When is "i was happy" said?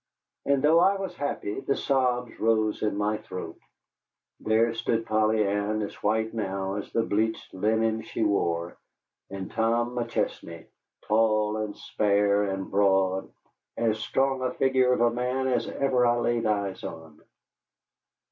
0.79-1.59